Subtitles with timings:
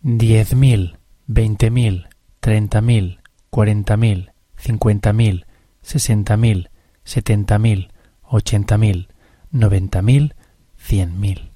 [0.00, 0.96] diez mil,
[1.26, 2.06] veinte mil,
[2.40, 3.18] treinta mil,
[3.50, 5.44] cuarenta mil, cincuenta mil,
[5.82, 6.70] sesenta mil,
[7.02, 7.90] setenta mil,
[8.22, 9.08] ochenta mil,
[9.50, 10.34] noventa mil,
[10.76, 11.50] cien mil.